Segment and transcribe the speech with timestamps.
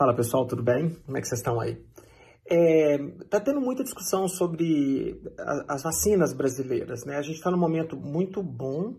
[0.00, 0.96] Fala pessoal, tudo bem?
[1.04, 1.78] Como é que vocês estão aí?
[2.46, 2.96] É,
[3.28, 7.18] tá tendo muita discussão sobre a, as vacinas brasileiras, né?
[7.18, 8.94] A gente está num momento muito bom,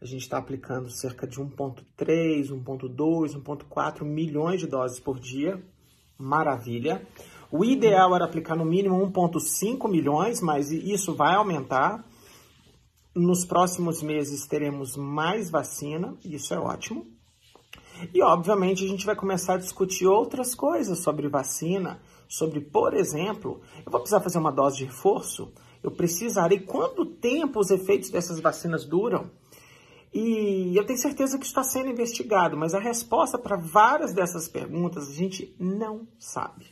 [0.00, 5.60] a gente está aplicando cerca de 1,3, 1,2, 1,4 milhões de doses por dia,
[6.16, 7.04] maravilha.
[7.50, 12.04] O ideal era aplicar no mínimo 1,5 milhões, mas isso vai aumentar.
[13.12, 17.12] Nos próximos meses teremos mais vacina, isso é ótimo.
[18.12, 23.60] E, obviamente, a gente vai começar a discutir outras coisas sobre vacina, sobre, por exemplo,
[23.84, 25.52] eu vou precisar fazer uma dose de reforço?
[25.82, 29.30] Eu precisarei quanto tempo os efeitos dessas vacinas duram?
[30.12, 35.08] E eu tenho certeza que está sendo investigado, mas a resposta para várias dessas perguntas
[35.08, 36.66] a gente não sabe,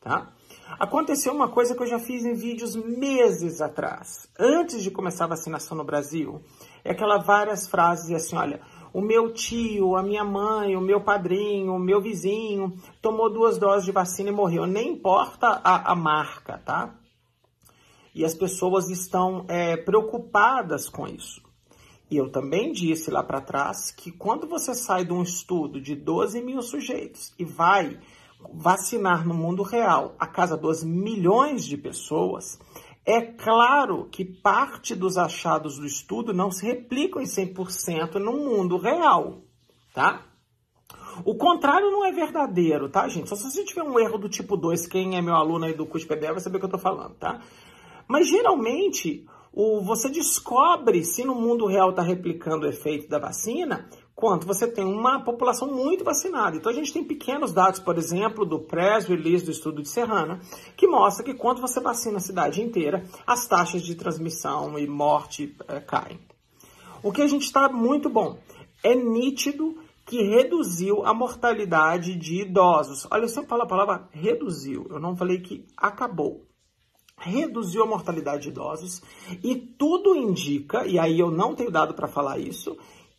[0.00, 0.32] tá?
[0.78, 5.28] Aconteceu uma coisa que eu já fiz em vídeos meses atrás, antes de começar a
[5.28, 6.40] vacinação no Brasil.
[6.84, 8.60] É aquela várias frases assim, olha,
[8.96, 13.84] o meu tio, a minha mãe, o meu padrinho, o meu vizinho tomou duas doses
[13.84, 14.66] de vacina e morreu.
[14.66, 16.94] Nem importa a, a marca, tá?
[18.14, 21.42] E as pessoas estão é, preocupadas com isso.
[22.10, 25.94] E eu também disse lá para trás que quando você sai de um estudo de
[25.94, 28.00] 12 mil sujeitos e vai
[28.54, 32.58] vacinar no mundo real a casa dos milhões de pessoas,
[33.06, 38.76] é claro que parte dos achados do estudo não se replicam em 100% no mundo
[38.76, 39.42] real,
[39.94, 40.22] tá?
[41.24, 43.28] O contrário não é verdadeiro, tá, gente?
[43.28, 45.86] Só se você tiver um erro do tipo 2, quem é meu aluno aí do
[45.86, 47.40] curso vai saber o que eu tô falando, tá?
[48.08, 53.88] Mas geralmente, o, você descobre se no mundo real está replicando o efeito da vacina
[54.16, 56.56] quanto você tem uma população muito vacinada.
[56.56, 60.40] Então a gente tem pequenos dados, por exemplo, do press release do estudo de Serrana,
[60.74, 65.54] que mostra que quando você vacina a cidade inteira, as taxas de transmissão e morte
[65.68, 66.18] é, caem.
[67.02, 68.38] O que a gente está muito bom.
[68.82, 73.06] É nítido que reduziu a mortalidade de idosos.
[73.10, 76.46] Olha, eu sempre falo a palavra reduziu, eu não falei que acabou.
[77.18, 79.02] Reduziu a mortalidade de idosos
[79.42, 82.76] e tudo indica, e aí eu não tenho dado para falar isso,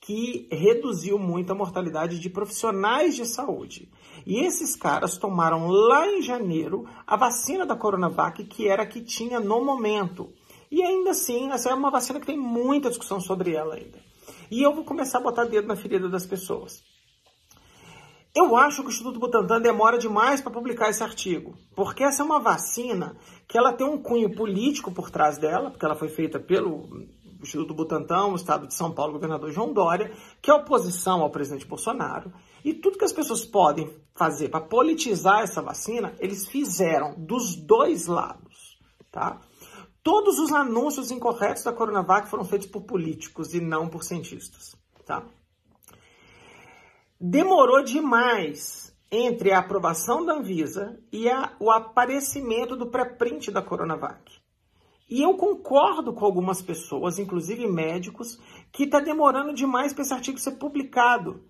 [0.07, 3.91] que reduziu muito a mortalidade de profissionais de saúde.
[4.25, 9.01] E esses caras tomaram lá em janeiro a vacina da Coronavac, que era a que
[9.01, 10.31] tinha no momento.
[10.72, 14.00] E ainda assim, essa é uma vacina que tem muita discussão sobre ela ainda.
[14.50, 16.81] E eu vou começar a botar dedo na ferida das pessoas.
[18.34, 22.25] Eu acho que o Instituto Butantan demora demais para publicar esse artigo, porque essa é
[22.25, 26.39] uma vacina que ela tem um cunho político por trás dela, porque ela foi feita
[26.39, 26.88] pelo
[27.47, 31.30] Instituto Butantan, o Estado de São Paulo, o governador João Dória, que é oposição ao
[31.30, 32.31] presidente Bolsonaro.
[32.63, 38.07] E tudo que as pessoas podem fazer para politizar essa vacina, eles fizeram dos dois
[38.07, 38.78] lados,
[39.12, 39.41] tá?
[40.03, 44.75] Todos os anúncios incorretos da Coronavac foram feitos por políticos e não por cientistas,
[45.06, 45.24] tá?
[47.19, 54.47] Demorou demais entre a aprovação da Anvisa e a, o aparecimento do pré-print da Coronavac.
[55.09, 58.38] E eu concordo com algumas pessoas, inclusive médicos,
[58.72, 61.44] que está demorando demais para esse artigo ser publicado.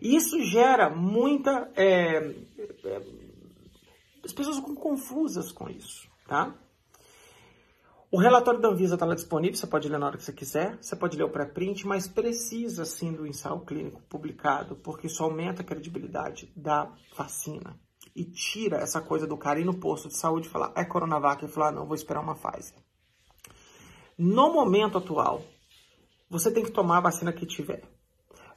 [0.00, 1.70] E isso gera muita.
[1.76, 2.34] É,
[2.84, 3.02] é,
[4.24, 6.54] as pessoas ficam confusas com isso, tá?
[8.10, 10.76] O relatório da Anvisa está lá disponível, você pode ler na hora que você quiser,
[10.82, 15.62] você pode ler o pré-print, mas precisa sim do ensaio clínico publicado, porque isso aumenta
[15.62, 17.80] a credibilidade da vacina
[18.14, 21.42] e tira essa coisa do cara ir no posto de saúde e falar é Coronavac
[21.42, 22.76] e falar não, vou esperar uma Pfizer.
[24.18, 25.42] No momento atual,
[26.28, 27.82] você tem que tomar a vacina que tiver.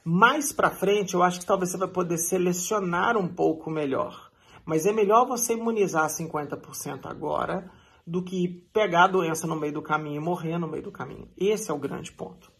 [0.04, 4.30] Mais para frente, eu acho que talvez você vai poder selecionar um pouco melhor.
[4.64, 7.70] Mas é melhor você imunizar 50% agora
[8.06, 11.28] do que pegar a doença no meio do caminho e morrer no meio do caminho.
[11.36, 12.52] Esse é o grande ponto.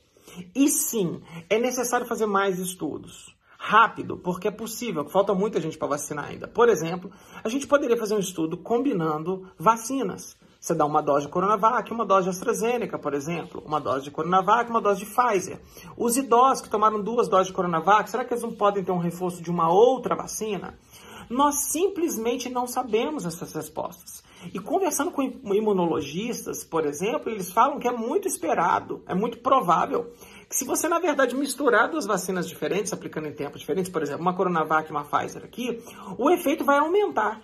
[0.55, 3.35] E sim, é necessário fazer mais estudos.
[3.59, 6.47] Rápido, porque é possível, falta muita gente para vacinar ainda.
[6.47, 7.11] Por exemplo,
[7.43, 10.37] a gente poderia fazer um estudo combinando vacinas.
[10.67, 14.11] Você dá uma dose de Coronavac, uma dose de AstraZeneca, por exemplo, uma dose de
[14.11, 15.61] Coronavac, uma dose de Pfizer.
[15.97, 18.99] Os idosos que tomaram duas doses de Coronavac, será que eles não podem ter um
[18.99, 20.77] reforço de uma outra vacina?
[21.31, 24.25] Nós simplesmente não sabemos essas respostas.
[24.53, 30.11] E conversando com imunologistas, por exemplo, eles falam que é muito esperado, é muito provável
[30.51, 34.23] que se você, na verdade, misturar duas vacinas diferentes, aplicando em tempos diferentes, por exemplo,
[34.23, 35.81] uma Coronavac e uma Pfizer aqui,
[36.19, 37.41] o efeito vai aumentar.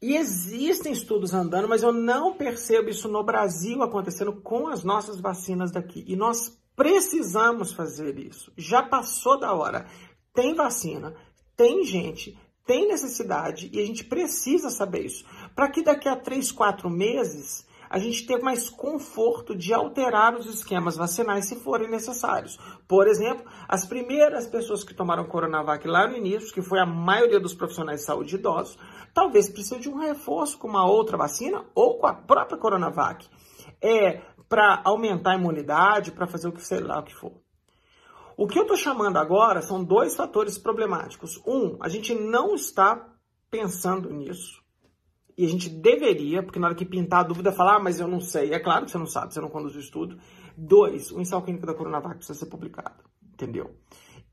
[0.00, 5.20] E existem estudos andando, mas eu não percebo isso no Brasil acontecendo com as nossas
[5.20, 6.04] vacinas daqui.
[6.06, 8.52] E nós precisamos fazer isso.
[8.56, 9.86] Já passou da hora.
[10.32, 11.16] Tem vacina,
[11.56, 15.24] tem gente, tem necessidade e a gente precisa saber isso.
[15.56, 20.46] Para que daqui a três, quatro meses a gente ter mais conforto de alterar os
[20.46, 22.58] esquemas vacinais se forem necessários.
[22.86, 27.40] Por exemplo, as primeiras pessoas que tomaram Coronavac lá no início, que foi a maioria
[27.40, 28.78] dos profissionais de saúde idosos,
[29.14, 33.26] talvez precisem de um reforço com uma outra vacina ou com a própria Coronavac.
[33.82, 37.32] É para aumentar a imunidade, para fazer o que sei lá o que for.
[38.36, 41.42] O que eu estou chamando agora são dois fatores problemáticos.
[41.44, 43.08] Um, a gente não está
[43.50, 44.62] pensando nisso.
[45.38, 48.08] E a gente deveria, porque na hora que pintar a dúvida, falar, ah, mas eu
[48.08, 48.52] não sei.
[48.52, 50.18] É claro que você não sabe, você não conduz o estudo.
[50.56, 53.76] Dois, o ensaio clínico da Coronavac precisa ser publicado, entendeu?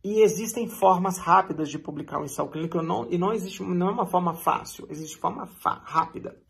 [0.04, 3.92] E existem formas rápidas de publicar o ensaio clínico não, e não existe, não é
[3.92, 5.48] uma forma fácil, existe forma
[5.84, 6.42] rápida.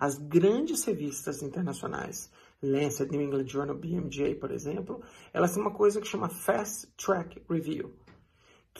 [0.00, 2.28] As grandes revistas internacionais,
[2.60, 5.00] Lancet, New England Journal, BMJ, por exemplo,
[5.32, 7.94] elas têm uma coisa que chama Fast Track Review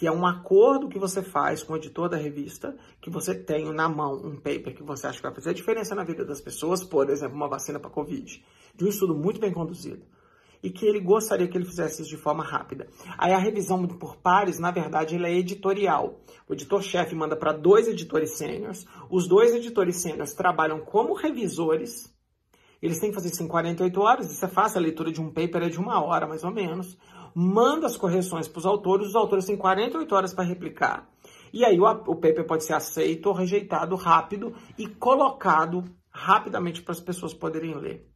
[0.01, 3.71] que é um acordo que você faz com o editor da revista, que você tem
[3.71, 6.41] na mão um paper que você acha que vai fazer a diferença na vida das
[6.41, 8.43] pessoas, por exemplo, uma vacina para Covid,
[8.75, 10.03] de um estudo muito bem conduzido,
[10.63, 12.89] e que ele gostaria que ele fizesse isso de forma rápida.
[13.19, 16.19] Aí a revisão por pares, na verdade, ela é editorial.
[16.49, 22.11] O editor-chefe manda para dois editores sêniores, os dois editores sêniores trabalham como revisores,
[22.81, 25.31] eles têm que fazer isso em 48 horas, isso é fácil, a leitura de um
[25.31, 26.97] paper é de uma hora, mais ou menos
[27.35, 31.09] manda as correções para os autores, os autores têm 48 horas para replicar.
[31.53, 36.93] E aí o, o paper pode ser aceito ou rejeitado rápido e colocado rapidamente para
[36.93, 38.11] as pessoas poderem ler.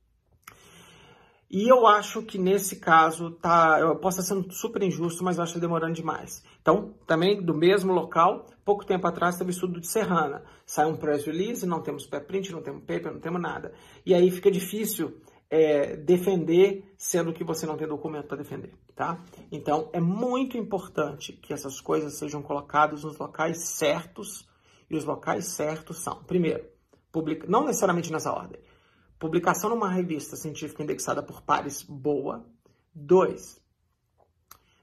[1.50, 5.44] E eu acho que nesse caso tá, eu posso estar sendo super injusto, mas eu
[5.44, 6.42] acho demorando demais.
[6.60, 10.42] Então, também do mesmo local, pouco tempo atrás teve estudo de Serrana.
[10.66, 13.72] Sai um press release, não temos pré-print, não temos paper, não temos nada.
[14.04, 15.20] E aí fica difícil
[15.50, 19.22] é, defender sendo que você não tem documento para defender, tá?
[19.52, 24.48] Então, é muito importante que essas coisas sejam colocadas nos locais certos,
[24.90, 26.64] e os locais certos são, primeiro,
[27.12, 28.60] publica, não necessariamente nessa ordem,
[29.18, 32.44] publicação numa revista científica indexada por pares boa,
[32.94, 33.60] dois,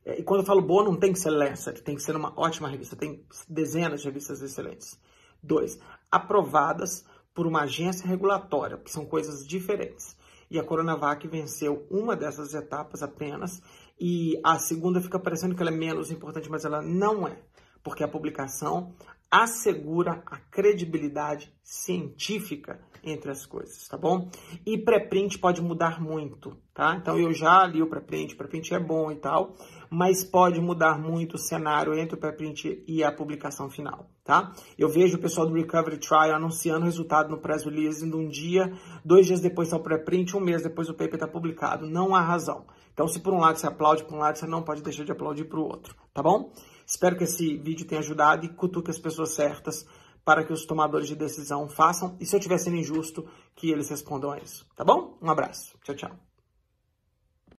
[0.06, 2.34] é, e quando eu falo boa, não tem que ser Lancet, tem que ser uma
[2.40, 5.00] ótima revista, tem dezenas de revistas excelentes.
[5.44, 5.80] Dois,
[6.10, 10.16] aprovadas por uma agência regulatória, que são coisas diferentes
[10.52, 13.62] e a Coronavac venceu uma dessas etapas apenas,
[13.98, 17.40] e a segunda fica parecendo que ela é menos importante, mas ela não é,
[17.82, 18.94] porque a publicação
[19.32, 24.30] assegura a credibilidade científica entre as coisas, tá bom?
[24.66, 26.96] E pré-print pode mudar muito, tá?
[26.96, 29.56] Então eu já li o pré-print, pré-print é bom e tal,
[29.90, 34.54] mas pode mudar muito o cenário entre o pré-print e a publicação final, tá?
[34.78, 38.28] Eu vejo o pessoal do Recovery Trial anunciando o resultado no press release de um
[38.28, 38.72] dia,
[39.04, 41.88] dois dias depois está o pré-print, um mês depois o paper está publicado.
[41.88, 42.66] Não há razão.
[43.02, 45.12] Então, se por um lado você aplaude, por um lado você não pode deixar de
[45.12, 46.54] aplaudir para o outro, tá bom?
[46.86, 49.88] Espero que esse vídeo tenha ajudado e cutuque as pessoas certas
[50.24, 52.16] para que os tomadores de decisão façam.
[52.20, 54.68] E se eu estiver sendo injusto, que eles respondam a isso.
[54.76, 55.18] Tá bom?
[55.20, 55.80] Um abraço.
[55.84, 56.31] Tchau, tchau.